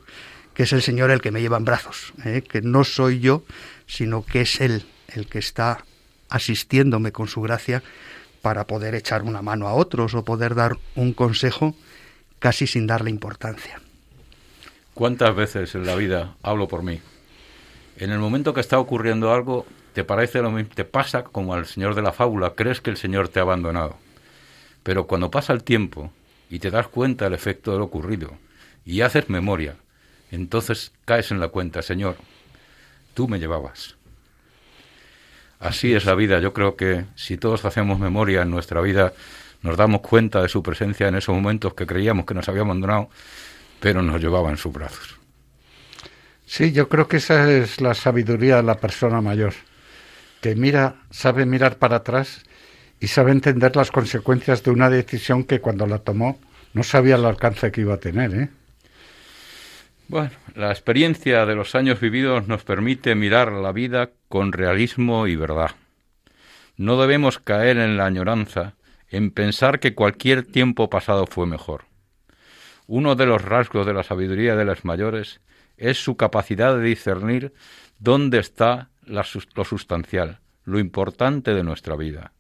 [0.54, 2.44] que es el Señor el que me lleva en brazos, ¿eh?
[2.48, 3.44] que no soy yo,
[3.88, 5.84] sino que es Él el que está
[6.34, 7.84] asistiéndome con su gracia
[8.42, 11.76] para poder echar una mano a otros o poder dar un consejo
[12.40, 13.80] casi sin darle importancia.
[14.96, 17.00] ¿Cuántas veces en la vida hablo por mí?
[17.98, 21.68] En el momento que está ocurriendo algo, te parece lo mismo, te pasa como al
[21.68, 23.96] señor de la fábula, crees que el señor te ha abandonado.
[24.82, 26.12] Pero cuando pasa el tiempo
[26.50, 28.32] y te das cuenta del efecto de lo ocurrido
[28.86, 29.76] y haces memoria,
[30.32, 32.16] entonces caes en la cuenta, Señor,
[33.14, 33.96] tú me llevabas.
[35.64, 36.40] Así es la vida.
[36.40, 39.14] Yo creo que si todos hacemos memoria en nuestra vida,
[39.62, 43.10] nos damos cuenta de su presencia en esos momentos que creíamos que nos había abandonado
[43.84, 45.20] pero nos llevaba en sus brazos.
[46.46, 49.54] Sí, yo creo que esa es la sabiduría de la persona mayor,
[50.40, 52.44] que mira, sabe mirar para atrás
[53.02, 56.40] y sabe entender las consecuencias de una decisión que cuando la tomó
[56.72, 58.34] no sabía el alcance que iba a tener.
[58.34, 58.50] ¿eh?
[60.14, 65.36] Bueno, la experiencia de los años vividos nos permite mirar la vida con realismo y
[65.36, 65.72] verdad.
[66.78, 68.76] No debemos caer en la añoranza,
[69.10, 71.86] en pensar que cualquier tiempo pasado fue mejor.
[72.86, 75.42] Uno de los rasgos de la sabiduría de las mayores
[75.78, 77.52] es su capacidad de discernir
[77.98, 82.34] dónde está lo sustancial, lo importante de nuestra vida.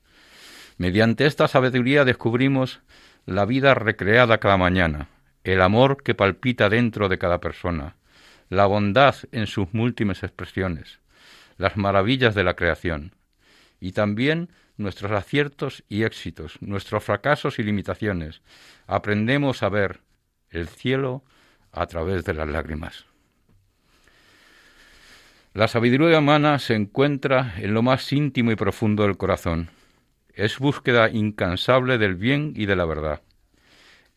[0.77, 2.81] Mediante esta sabiduría descubrimos
[3.25, 5.09] la vida recreada cada mañana,
[5.43, 7.95] el amor que palpita dentro de cada persona,
[8.49, 10.99] la bondad en sus múltiples expresiones,
[11.57, 13.13] las maravillas de la creación,
[13.79, 18.41] y también nuestros aciertos y éxitos, nuestros fracasos y limitaciones.
[18.87, 20.01] Aprendemos a ver,
[20.49, 21.23] el cielo
[21.71, 23.05] a través de las lágrimas.
[25.53, 29.69] La sabiduría humana se encuentra en lo más íntimo y profundo del corazón.
[30.33, 33.21] Es búsqueda incansable del bien y de la verdad.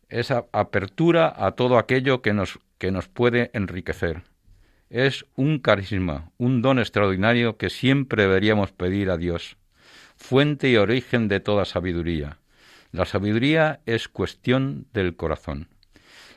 [0.09, 4.23] Es apertura a todo aquello que nos, que nos puede enriquecer.
[4.88, 9.57] Es un carisma, un don extraordinario que siempre deberíamos pedir a Dios,
[10.16, 12.38] fuente y origen de toda sabiduría.
[12.92, 15.69] La sabiduría es cuestión del corazón.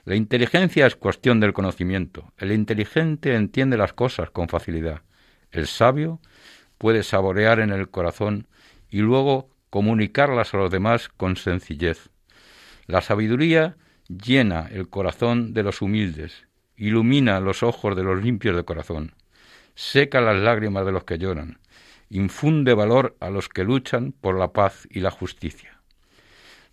[0.03, 2.33] La inteligencia es cuestión del conocimiento.
[2.37, 5.03] El inteligente entiende las cosas con facilidad.
[5.51, 6.19] El sabio
[6.79, 8.47] puede saborear en el corazón
[8.89, 12.09] y luego comunicarlas a los demás con sencillez.
[12.89, 18.63] La sabiduría llena el corazón de los humildes, ilumina los ojos de los limpios de
[18.63, 19.13] corazón,
[19.75, 21.59] seca las lágrimas de los que lloran,
[22.09, 25.79] infunde valor a los que luchan por la paz y la justicia.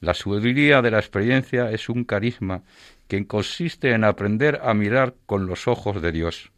[0.01, 2.63] La sabiduría de la experiencia es un carisma
[3.09, 6.51] que consiste en aprender a mirar con los ojos de Dios,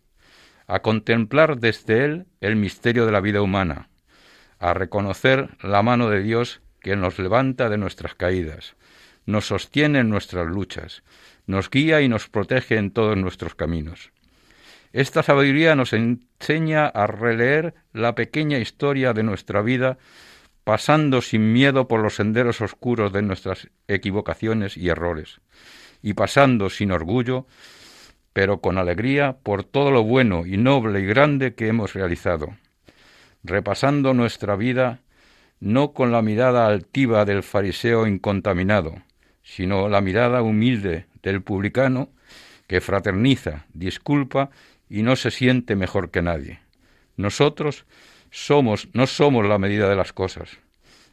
[0.69, 3.89] a contemplar desde Él el misterio de la vida humana,
[4.61, 8.77] a reconocer la mano de Dios que nos levanta de nuestras caídas,
[9.29, 11.03] nos sostiene en nuestras luchas,
[11.47, 14.11] nos guía y nos protege en todos nuestros caminos.
[14.95, 19.99] Esta sabiduría nos enseña a releer la pequeña historia de nuestra vida,
[20.65, 25.43] pasando sin miedo por los senderos oscuros de nuestras equivocaciones y errores,
[26.01, 27.47] y pasando sin orgullo,
[28.33, 32.57] pero con alegría por todo lo bueno y noble y grande que hemos realizado.
[33.45, 35.01] repasando nuestra vida
[35.61, 39.03] no con la mirada altiva del fariseo incontaminado,
[39.49, 42.11] sino la mirada humilde del publicano
[42.67, 44.51] que fraterniza, disculpa
[44.91, 46.61] y no se siente mejor que nadie.
[47.17, 47.87] Nosotros
[48.31, 50.59] somos, no somos la medida de las cosas.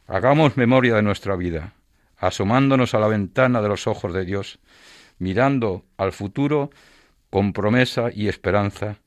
[0.06, 1.72] Hagamos memoria de nuestra vida,
[2.18, 4.58] asomándonos a la ventana de los ojos de Dios,
[5.18, 6.70] mirando al futuro
[7.30, 8.98] con promesa y esperanza,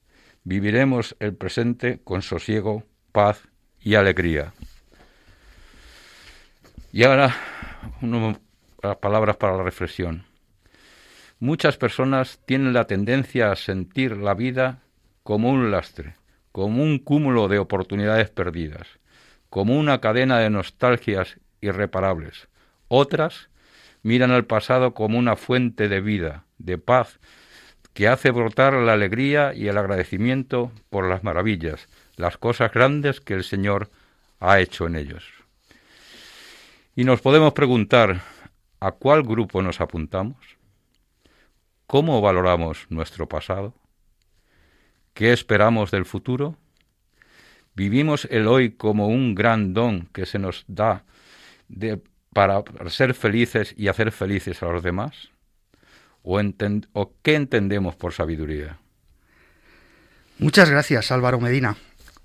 [0.44, 3.44] viviremos el presente con sosiego, paz
[3.80, 4.54] y alegría.
[6.92, 7.36] Y ahora
[8.02, 8.40] unas
[9.00, 10.26] palabras para la reflexión.
[11.40, 14.80] Muchas personas tienen la tendencia a sentir la vida
[15.24, 16.16] como un lastre,
[16.52, 18.88] como un cúmulo de oportunidades perdidas,
[19.50, 22.48] como una cadena de nostalgias irreparables.
[22.88, 23.50] Otras
[24.04, 27.20] miran al pasado como una fuente de vida, de paz,
[27.94, 33.34] que hace brotar la alegría y el agradecimiento por las maravillas, las cosas grandes que
[33.34, 33.90] el Señor
[34.40, 35.24] ha hecho en ellos.
[36.96, 38.22] Y nos podemos preguntar,
[38.80, 40.38] ¿a cuál grupo nos apuntamos?
[41.88, 43.74] ¿Cómo valoramos nuestro pasado?
[45.14, 46.56] ¿Qué esperamos del futuro?
[47.76, 51.04] ¿Vivimos el hoy como un gran don que se nos da
[52.34, 55.30] para ser felices y hacer felices a los demás?
[56.22, 56.40] ¿O,
[56.94, 58.78] ¿O qué entendemos por sabiduría?
[60.38, 61.76] Muchas gracias, Álvaro Medina.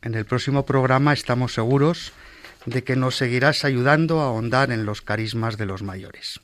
[0.03, 2.13] En el próximo programa estamos seguros
[2.67, 6.41] de que nos seguirás ayudando a ahondar en los carismas de los mayores.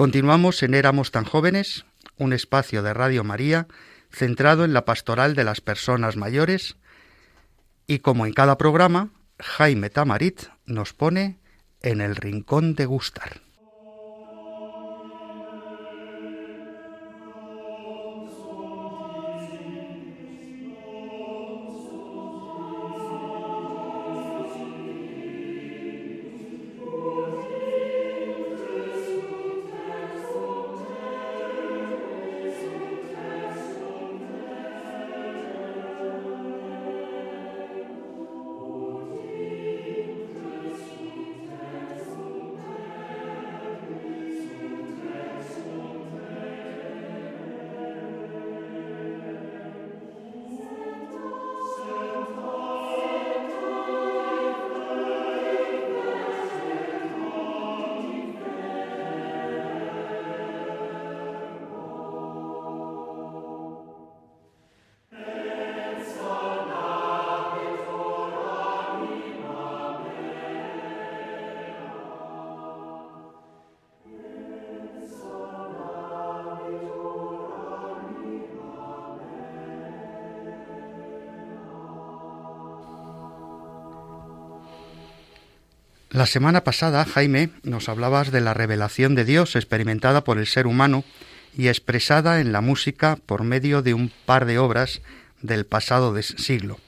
[0.00, 1.84] Continuamos en Éramos tan jóvenes,
[2.16, 3.66] un espacio de Radio María
[4.10, 6.78] centrado en la pastoral de las personas mayores
[7.86, 11.38] y como en cada programa, Jaime Tamarit nos pone
[11.82, 13.42] en el rincón de gustar.
[86.10, 90.66] La semana pasada, Jaime, nos hablabas de la revelación de Dios experimentada por el ser
[90.66, 91.04] humano
[91.56, 95.02] y expresada en la música por medio de un par de obras
[95.40, 96.78] del pasado siglo.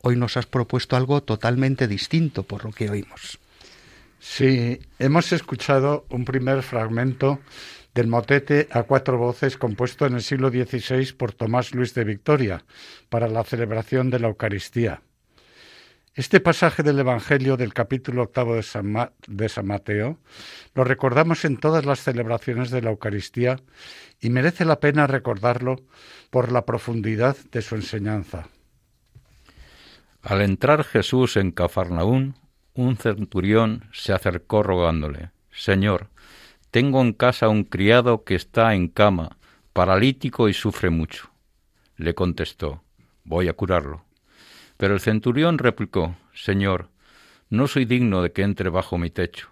[0.00, 3.38] Hoy nos has propuesto algo totalmente distinto por lo que oímos.
[4.20, 7.40] Sí, hemos escuchado un primer fragmento
[7.94, 12.64] del motete a cuatro voces compuesto en el siglo XVI por Tomás Luis de Victoria
[13.10, 15.02] para la celebración de la Eucaristía.
[16.16, 18.90] Este pasaje del Evangelio del capítulo octavo de San,
[19.66, 20.18] Mateo
[20.74, 23.60] lo recordamos en todas las celebraciones de la Eucaristía
[24.18, 25.76] y merece la pena recordarlo
[26.30, 28.48] por la profundidad de su enseñanza.
[30.22, 32.34] Al entrar Jesús en Cafarnaún,
[32.72, 36.08] un centurión se acercó rogándole, Señor,
[36.70, 39.36] tengo en casa un criado que está en cama,
[39.74, 41.30] paralítico y sufre mucho.
[41.98, 42.82] Le contestó,
[43.22, 44.05] voy a curarlo.
[44.76, 46.90] Pero el centurión replicó, Señor,
[47.48, 49.48] no soy digno de que entre bajo mi techo.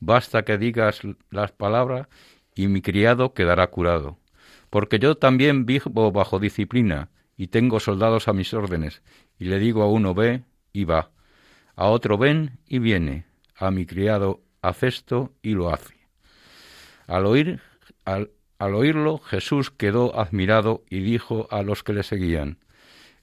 [0.00, 1.00] Basta que digas
[1.30, 2.08] las palabras
[2.54, 4.18] y mi criado quedará curado.
[4.70, 9.02] Porque yo también vivo bajo disciplina y tengo soldados a mis órdenes,
[9.38, 11.10] y le digo a uno ve y va,
[11.74, 13.24] a otro ven y viene,
[13.56, 15.94] a mi criado haz esto y lo hace.
[17.06, 17.60] Al, oír,
[18.04, 22.58] al, al oírlo Jesús quedó admirado y dijo a los que le seguían,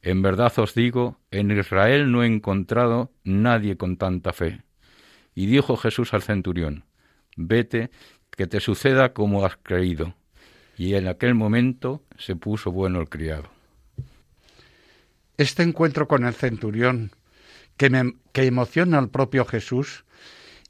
[0.07, 4.61] en verdad os digo, en Israel no he encontrado nadie con tanta fe.
[5.35, 6.85] Y dijo Jesús al centurión,
[7.35, 7.89] vete,
[8.31, 10.15] que te suceda como has creído.
[10.77, 13.49] Y en aquel momento se puso bueno el criado.
[15.35, 17.11] Este encuentro con el centurión,
[17.75, 20.05] que, que emociona al propio Jesús,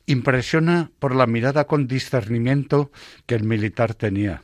[0.07, 2.91] impresiona por la mirada con discernimiento
[3.27, 4.41] que el militar tenía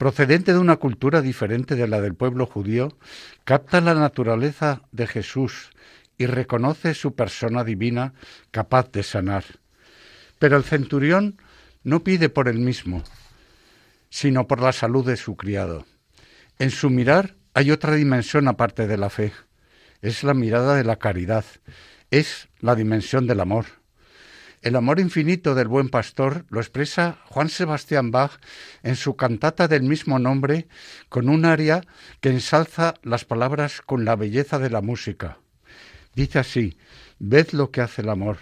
[0.00, 2.96] procedente de una cultura diferente de la del pueblo judío,
[3.44, 5.72] capta la naturaleza de Jesús
[6.16, 8.14] y reconoce su persona divina
[8.50, 9.44] capaz de sanar.
[10.38, 11.36] Pero el centurión
[11.84, 13.04] no pide por él mismo,
[14.08, 15.84] sino por la salud de su criado.
[16.58, 19.34] En su mirar hay otra dimensión aparte de la fe.
[20.00, 21.44] Es la mirada de la caridad,
[22.10, 23.66] es la dimensión del amor.
[24.62, 28.32] El amor infinito del buen pastor lo expresa Juan Sebastián Bach
[28.82, 30.68] en su cantata del mismo nombre,
[31.08, 31.80] con un aria
[32.20, 35.38] que ensalza las palabras con la belleza de la música.
[36.14, 36.76] Dice así,
[37.18, 38.36] ved lo que hace el amor.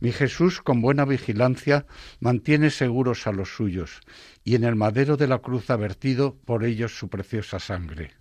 [0.00, 1.84] Mi Jesús con buena vigilancia
[2.18, 4.00] mantiene seguros a los suyos,
[4.44, 8.12] y en el madero de la cruz ha vertido por ellos su preciosa sangre.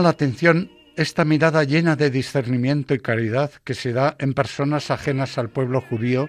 [0.00, 5.38] La atención esta mirada llena de discernimiento y caridad que se da en personas ajenas
[5.38, 6.28] al pueblo judío,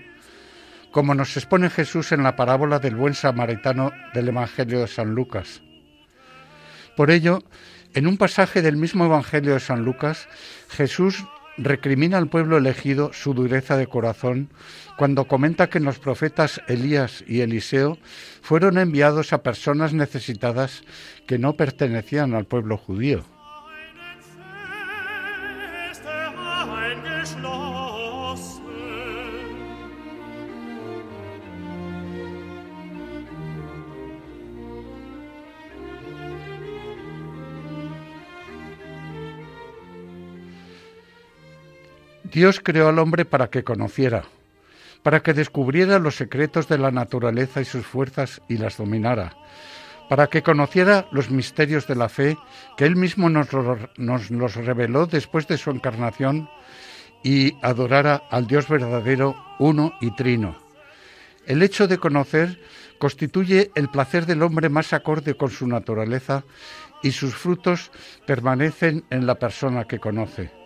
[0.92, 5.64] como nos expone Jesús en la parábola del buen samaritano del Evangelio de San Lucas.
[6.96, 7.40] Por ello,
[7.96, 10.30] en un pasaje del mismo Evangelio de San Lucas,
[10.70, 11.26] Jesús
[11.58, 14.52] recrimina al pueblo elegido su dureza de corazón
[14.96, 17.98] cuando comenta que los profetas Elías y Eliseo
[18.42, 20.84] fueron enviados a personas necesitadas
[21.26, 23.35] que no pertenecían al pueblo judío.
[42.36, 44.26] Dios creó al hombre para que conociera,
[45.04, 49.38] para que descubriera los secretos de la naturaleza y sus fuerzas y las dominara,
[50.10, 52.38] para que conociera los misterios de la fe
[52.76, 53.54] que Él mismo nos,
[53.96, 56.50] los reveló después de su encarnación
[57.24, 60.58] y adorara al Dios verdadero, uno y trino.
[61.46, 62.60] El hecho de conocer
[63.00, 66.44] constituye el placer del hombre más acorde con su naturaleza
[67.02, 67.92] y sus frutos
[68.28, 70.65] permanecen en la persona que conoce.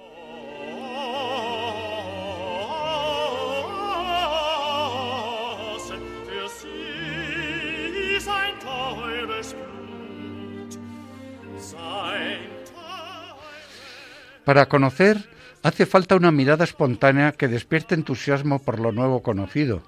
[14.49, 15.29] Para conocer
[15.61, 19.83] hace falta una mirada espontánea que despierte entusiasmo por lo nuevo conocido.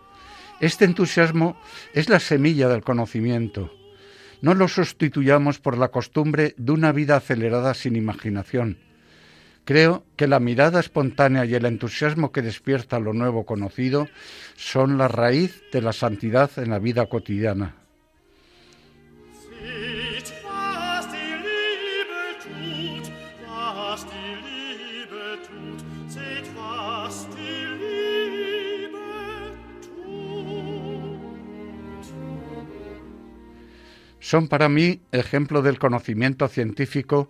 [0.59, 1.59] Este entusiasmo
[1.95, 3.73] es la semilla del conocimiento.
[4.39, 8.77] No lo sustituyamos por la costumbre de una vida acelerada sin imaginación.
[9.65, 14.09] Creo que la mirada espontánea y el entusiasmo que despierta lo nuevo conocido
[14.57, 17.80] son la raíz de la santidad en la vida cotidiana.
[34.21, 37.29] Son para mí ejemplo del conocimiento científico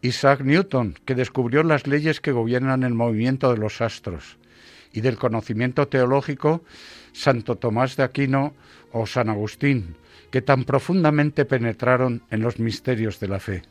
[0.00, 4.38] Isaac Newton, que descubrió las leyes que gobiernan el movimiento de los astros,
[4.92, 6.64] y del conocimiento teológico
[7.12, 8.54] Santo Tomás de Aquino
[8.90, 9.96] o San Agustín,
[10.30, 13.62] que tan profundamente penetraron en los misterios de la fe.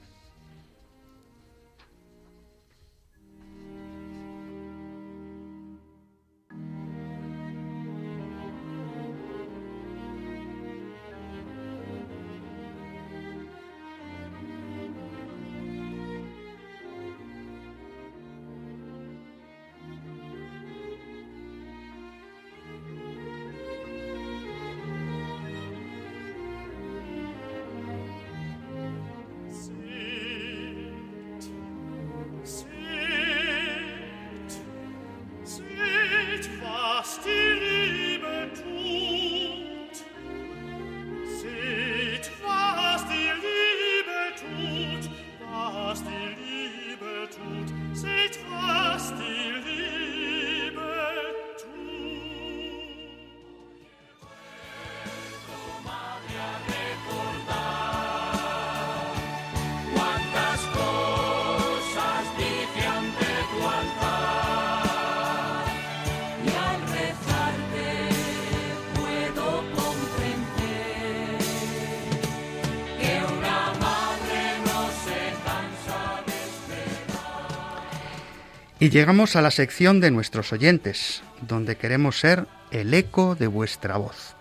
[78.89, 84.35] Llegamos a la sección de nuestros oyentes, donde queremos ser el eco de vuestra voz.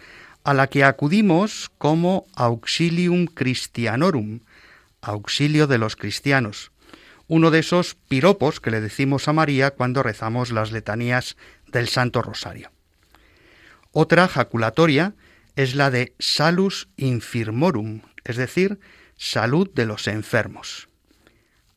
[0.42, 4.40] a la que acudimos como Auxilium Christianorum,
[5.00, 6.72] auxilio de los cristianos,
[7.28, 11.36] uno de esos piropos que le decimos a María cuando rezamos las letanías
[11.66, 12.75] del Santo Rosario.
[13.98, 15.14] Otra jaculatoria
[15.54, 18.78] es la de salus infirmorum, es decir,
[19.16, 20.90] salud de los enfermos.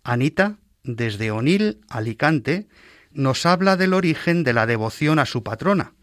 [0.03, 2.67] Anita, desde Onil, Alicante,
[3.13, 5.93] nos habla del origen de la devoción a su patrona,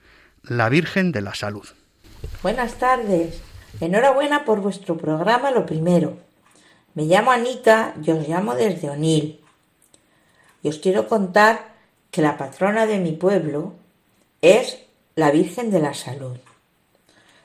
[0.43, 1.69] la Virgen de la Salud.
[2.43, 3.43] Buenas tardes.
[3.83, 6.17] Enhorabuena por vuestro programa, lo primero.
[6.95, 9.41] Me llamo Anita y os llamo desde Onil.
[10.63, 11.75] Y os quiero contar
[12.11, 13.75] que la patrona de mi pueblo
[14.41, 14.86] es
[15.17, 16.37] la Virgen de la Salud.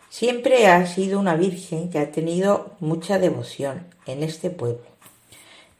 [0.09, 4.83] Siempre ha sido una Virgen que ha tenido mucha devoción en este pueblo,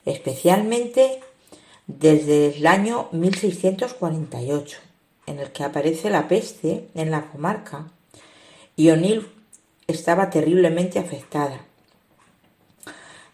[0.06, 1.20] especialmente
[1.88, 4.78] desde el año 1648,
[5.28, 7.92] en el que aparece la peste en la comarca
[8.78, 9.28] y O'Neill
[9.88, 11.60] estaba terriblemente afectada.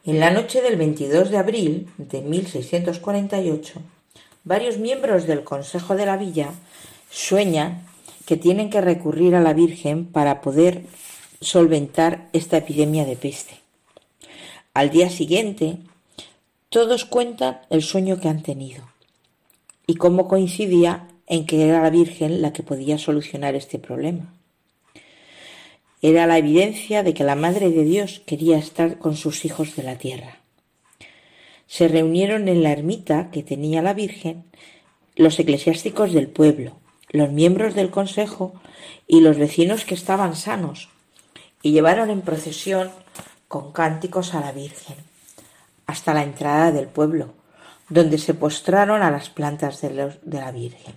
[0.04, 3.82] En la noche del 22 de abril de 1648,
[4.46, 6.50] varios miembros del Consejo de la Villa
[7.12, 7.87] sueñan
[8.28, 10.84] que tienen que recurrir a la Virgen para poder
[11.40, 13.56] solventar esta epidemia de peste.
[14.74, 15.78] Al día siguiente,
[16.68, 18.84] todos cuentan el sueño que han tenido
[19.88, 24.34] y cómo coincidía en que era la Virgen la que podía solucionar este problema.
[26.02, 29.84] Era la evidencia de que la Madre de Dios quería estar con sus hijos de
[29.84, 30.40] la tierra.
[31.66, 34.44] Se reunieron en la ermita que tenía la Virgen
[35.16, 36.78] los eclesiásticos del pueblo,
[37.18, 38.54] los miembros del consejo
[39.08, 40.90] y los vecinos que estaban sanos,
[41.62, 42.92] y llevaron en procesión
[43.48, 44.98] con cánticos a la Virgen,
[45.86, 47.34] hasta la entrada del pueblo,
[47.90, 50.96] donde se postraron a las plantas de, la Virgen.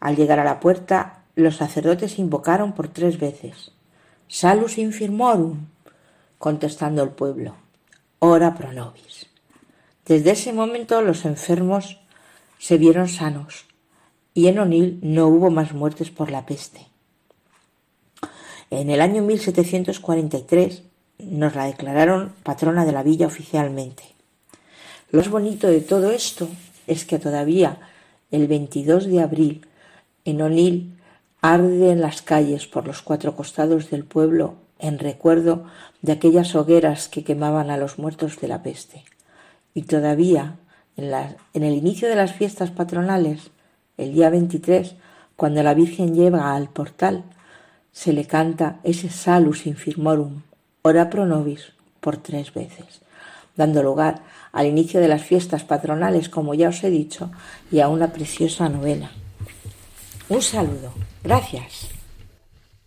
[0.00, 3.72] Al llegar a la puerta, los sacerdotes invocaron por tres veces,
[4.28, 5.66] Salus infirmorum,
[6.38, 7.54] contestando el pueblo,
[8.18, 9.26] ora pro nobis.
[10.06, 12.00] Desde ese momento los enfermos
[12.58, 13.66] se vieron sanos
[14.34, 16.86] y en O'Neill no hubo más muertes por la peste.
[18.70, 20.82] En el año 1743
[21.18, 24.02] nos la declararon patrona de la villa oficialmente.
[25.10, 26.48] Lo más bonito de todo esto
[26.86, 27.78] es que todavía
[28.30, 29.66] el 22 de abril
[30.24, 30.94] en O'Neill
[31.42, 35.64] arde en las calles por los cuatro costados del pueblo en recuerdo
[36.00, 39.04] de aquellas hogueras que quemaban a los muertos de la peste.
[39.74, 40.56] Y todavía
[40.96, 41.12] en,
[41.52, 43.50] en el inicio de las fiestas patronales
[44.02, 44.94] el día 23,
[45.36, 47.24] cuando la Virgen llega al portal,
[47.92, 50.42] se le canta ese Salus Infirmorum,
[50.82, 53.02] ora pro nobis, por tres veces,
[53.56, 54.22] dando lugar
[54.52, 57.30] al inicio de las fiestas patronales, como ya os he dicho,
[57.70, 59.10] y a una preciosa novena.
[60.28, 60.92] Un saludo.
[61.22, 61.88] Gracias.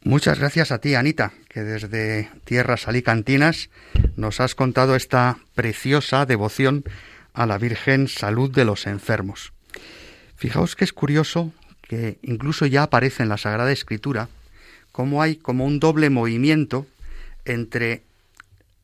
[0.03, 3.69] Muchas gracias a ti, Anita, que desde tierras alicantinas
[4.15, 6.83] nos has contado esta preciosa devoción
[7.33, 9.54] a la Virgen Salud de los Enfermos.
[10.35, 14.29] Fijaos que es curioso que incluso ya aparece en la Sagrada Escritura
[14.91, 16.87] cómo hay como un doble movimiento
[17.45, 18.03] entre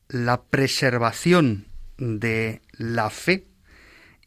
[0.08, 1.66] la preservación
[1.98, 3.46] de la fe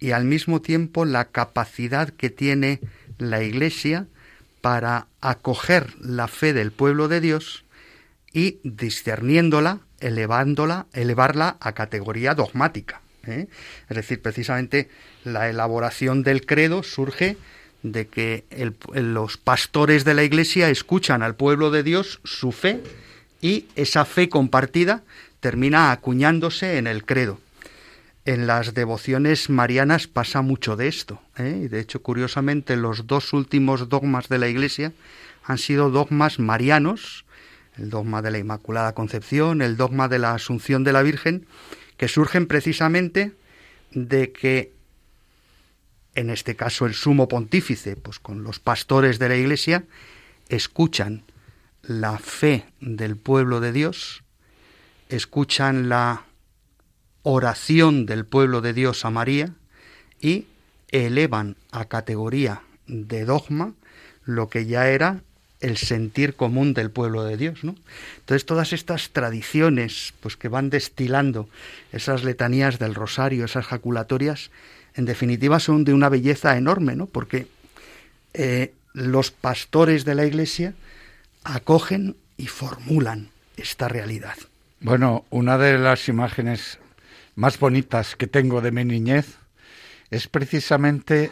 [0.00, 2.80] y al mismo tiempo la capacidad que tiene
[3.18, 4.06] la Iglesia
[4.60, 7.64] para acoger la fe del pueblo de Dios
[8.32, 13.03] y discerniéndola, elevándola, elevarla a categoría dogmática.
[13.26, 13.48] ¿Eh?
[13.88, 14.88] Es decir, precisamente
[15.24, 17.36] la elaboración del credo surge
[17.82, 18.44] de que
[18.94, 22.80] los pastores de la Iglesia escuchan al pueblo de Dios su fe
[23.40, 25.02] y esa fe compartida
[25.40, 27.38] termina acuñándose en el credo.
[28.24, 31.20] En las devociones marianas pasa mucho de esto.
[31.36, 31.68] ¿eh?
[31.70, 34.94] De hecho, curiosamente, los dos últimos dogmas de la Iglesia
[35.44, 37.26] han sido dogmas marianos,
[37.76, 41.46] el dogma de la Inmaculada Concepción, el dogma de la Asunción de la Virgen,
[42.04, 43.32] que surgen precisamente
[43.90, 44.74] de que,
[46.14, 49.84] en este caso el sumo pontífice, pues con los pastores de la Iglesia,
[50.50, 51.22] escuchan
[51.80, 54.22] la fe del pueblo de Dios,
[55.08, 56.26] escuchan la
[57.22, 59.54] oración del pueblo de Dios a María
[60.20, 60.44] y
[60.90, 63.72] elevan a categoría de dogma
[64.24, 65.22] lo que ya era
[65.64, 67.74] el sentir común del pueblo de Dios, ¿no?
[68.18, 71.48] Entonces todas estas tradiciones, pues que van destilando
[71.90, 74.50] esas letanías del rosario, esas jaculatorias,
[74.94, 77.06] en definitiva son de una belleza enorme, ¿no?
[77.06, 77.46] Porque
[78.34, 80.74] eh, los pastores de la Iglesia
[81.44, 84.36] acogen y formulan esta realidad.
[84.80, 86.78] Bueno, una de las imágenes
[87.36, 89.38] más bonitas que tengo de mi niñez
[90.10, 91.30] es precisamente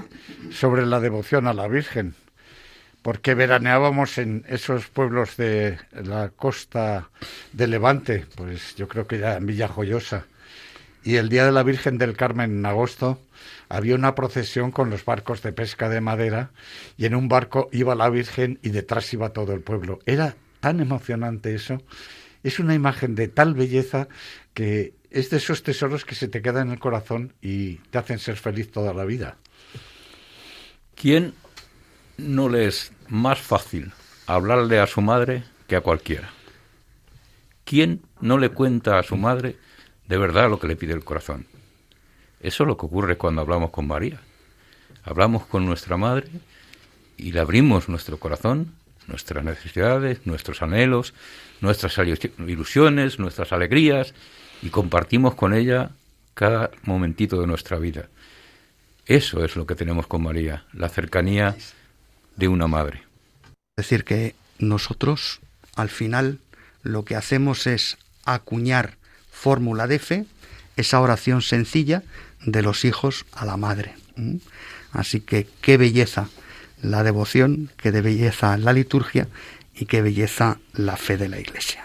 [0.50, 2.14] sobre la devoción a la Virgen,
[3.02, 7.10] porque veraneábamos en esos pueblos de la costa
[7.52, 10.26] de Levante, pues yo creo que ya en Villa Joyosa,
[11.04, 13.18] y el día de la Virgen del Carmen en agosto
[13.68, 16.50] había una procesión con los barcos de pesca de madera
[16.96, 19.98] y en un barco iba la Virgen y detrás iba todo el pueblo.
[20.06, 21.82] Era tan emocionante eso.
[22.44, 24.08] Es una imagen de tal belleza
[24.54, 28.18] que es de esos tesoros que se te quedan en el corazón y te hacen
[28.18, 29.36] ser feliz toda la vida.
[30.94, 31.34] ¿Quién
[32.22, 33.92] no le es más fácil
[34.26, 36.30] hablarle a su madre que a cualquiera?
[37.64, 39.56] ¿Quién no le cuenta a su madre
[40.08, 41.46] de verdad lo que le pide el corazón?
[42.40, 44.20] Eso es lo que ocurre cuando hablamos con María.
[45.04, 46.28] Hablamos con nuestra madre
[47.16, 48.74] y le abrimos nuestro corazón,
[49.06, 51.14] nuestras necesidades, nuestros anhelos,
[51.60, 54.14] nuestras ilusiones, nuestras alegrías
[54.60, 55.90] y compartimos con ella
[56.34, 58.08] cada momentito de nuestra vida.
[59.06, 61.56] Eso es lo que tenemos con María, la cercanía
[62.36, 63.02] de una madre.
[63.76, 65.40] Es decir, que nosotros
[65.76, 66.38] al final
[66.82, 68.96] lo que hacemos es acuñar
[69.30, 70.24] fórmula de fe,
[70.76, 72.02] esa oración sencilla
[72.44, 73.94] de los hijos a la madre.
[74.92, 76.28] Así que qué belleza
[76.82, 79.28] la devoción, qué de belleza la liturgia
[79.74, 81.84] y qué belleza la fe de la Iglesia.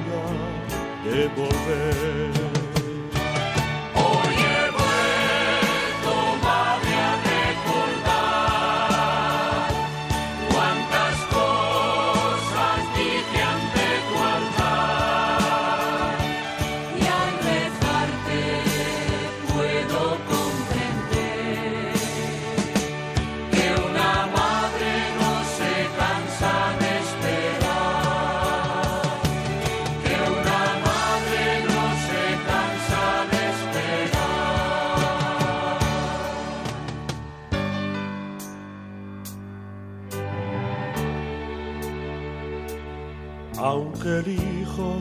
[1.11, 2.60] de volver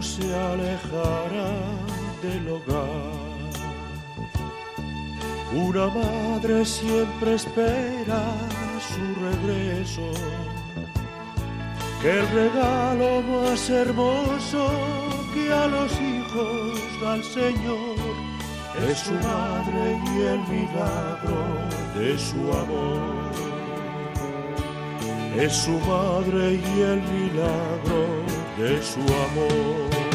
[0.00, 1.52] se alejará
[2.22, 3.20] del hogar.
[5.54, 8.22] Una madre siempre espera
[8.88, 10.10] su regreso,
[12.02, 14.70] que el regalo más hermoso
[15.34, 17.96] que a los hijos da el Señor
[18.88, 21.42] es su madre y el milagro
[21.96, 23.30] de su amor.
[25.36, 28.29] Es su madre y el milagro
[28.60, 30.09] de su amor.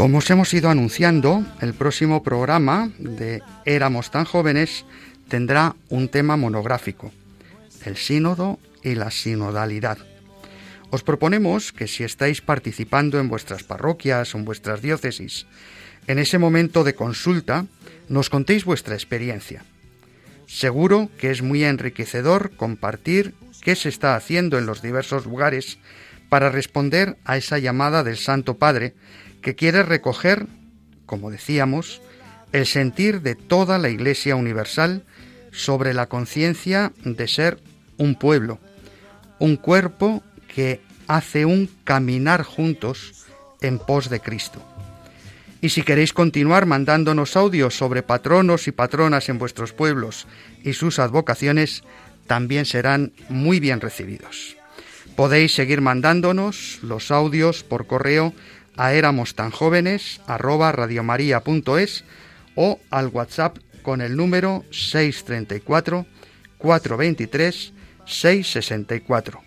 [0.00, 4.86] Como os hemos ido anunciando, el próximo programa de Éramos tan jóvenes
[5.28, 7.12] tendrá un tema monográfico,
[7.84, 9.98] el sínodo y la sinodalidad.
[10.88, 15.44] Os proponemos que si estáis participando en vuestras parroquias o en vuestras diócesis,
[16.06, 17.66] en ese momento de consulta,
[18.08, 19.66] nos contéis vuestra experiencia.
[20.46, 25.76] Seguro que es muy enriquecedor compartir qué se está haciendo en los diversos lugares
[26.30, 28.94] para responder a esa llamada del Santo Padre
[29.42, 30.46] que quiere recoger,
[31.04, 32.00] como decíamos,
[32.52, 35.04] el sentir de toda la Iglesia Universal
[35.50, 37.58] sobre la conciencia de ser
[37.98, 38.58] un pueblo,
[39.38, 40.22] un cuerpo
[40.54, 43.26] que hace un caminar juntos
[43.60, 44.62] en pos de Cristo.
[45.60, 50.26] Y si queréis continuar mandándonos audios sobre patronos y patronas en vuestros pueblos
[50.62, 51.82] y sus advocaciones,
[52.26, 54.59] también serán muy bien recibidos.
[55.16, 58.32] Podéis seguir mandándonos los audios por correo
[58.76, 60.20] a éramos tan jóvenes
[60.72, 62.04] radiomaria.es
[62.54, 66.06] o al WhatsApp con el número 634
[66.58, 67.72] 423
[68.06, 69.42] 664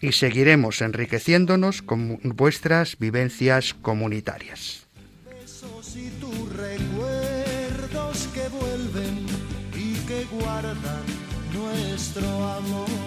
[0.00, 4.86] y seguiremos enriqueciéndonos con vuestras vivencias comunitarias.
[5.96, 9.26] y tus recuerdos que vuelven
[9.74, 11.04] y que guardan
[11.54, 13.05] nuestro amor.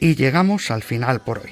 [0.00, 1.50] Y llegamos al final por hoy.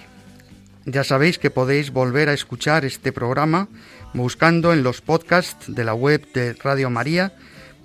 [0.85, 3.69] Ya sabéis que podéis volver a escuchar este programa
[4.15, 7.33] buscando en los podcasts de la web de Radio María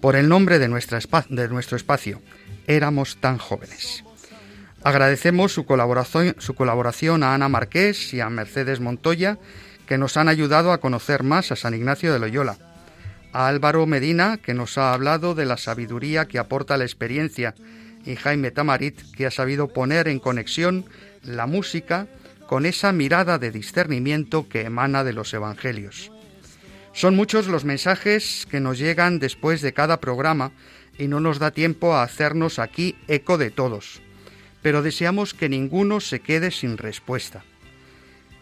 [0.02, 2.22] por el nombre de nuestro espacio,
[2.68, 4.04] Éramos tan jóvenes.
[4.84, 9.38] Agradecemos su colaboración, su colaboración a Ana Marqués y a Mercedes Montoya,
[9.86, 12.67] que nos han ayudado a conocer más a San Ignacio de Loyola
[13.34, 17.56] a Álvaro Medina, que nos ha hablado de la sabiduría que aporta la experiencia,
[18.06, 20.86] y Jaime Tamarit, que ha sabido poner en conexión
[21.24, 22.08] la música
[22.48, 26.12] con esa mirada de discernimiento que emana de los Evangelios.
[26.94, 30.52] Son muchos los mensajes que nos llegan después de cada programa
[30.98, 34.02] y no nos da tiempo a hacernos aquí eco de todos,
[34.62, 37.44] pero deseamos que ninguno se quede sin respuesta.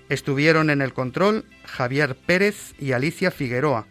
[0.07, 3.87] Estuvieron en el control Javier Pérez y Alicia Figueroa,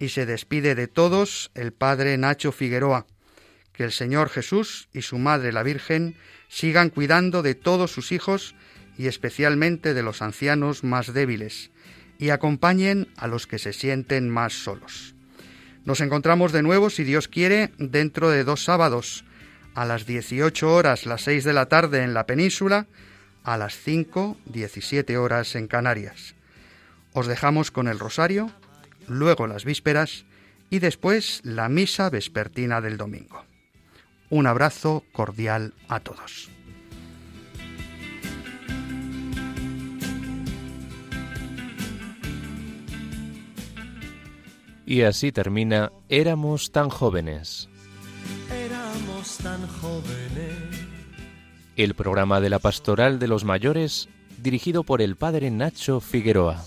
[0.00, 3.06] y se despide de todos el Padre Nacho Figueroa.
[3.72, 6.16] Que el Señor Jesús y su Madre la Virgen
[6.48, 8.56] sigan cuidando de todos sus hijos
[8.98, 11.70] y especialmente de los ancianos más débiles,
[12.18, 15.14] y acompañen a los que se sienten más solos.
[15.84, 19.24] Nos encontramos de nuevo, si Dios quiere, dentro de dos sábados,
[19.74, 22.86] a las 18 horas, las 6 de la tarde en la península,
[23.44, 26.34] a las 5, 17 horas en Canarias.
[27.12, 28.52] Os dejamos con el rosario
[29.10, 30.24] luego las vísperas
[30.70, 33.44] y después la misa vespertina del domingo.
[34.30, 36.48] Un abrazo cordial a todos.
[44.86, 47.68] Y así termina Éramos tan jóvenes.
[48.52, 50.54] Éramos tan jóvenes.
[51.76, 54.08] El programa de la Pastoral de los Mayores
[54.42, 56.64] dirigido por el padre Nacho Figueroa.